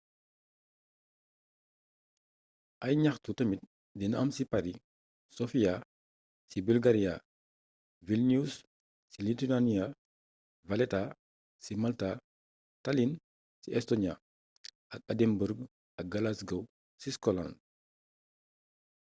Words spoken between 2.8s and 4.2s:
ay gnaxtu tamit dina